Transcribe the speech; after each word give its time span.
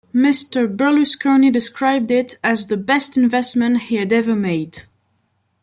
Mr. 0.15 0.65
Berlusconi 0.67 1.51
described 1.53 2.09
it 2.09 2.33
as 2.43 2.65
the 2.65 2.75
best 2.75 3.19
investment 3.19 3.79
he 3.83 3.97
had 3.97 4.11
ever 4.11 4.35
made. 4.35 4.85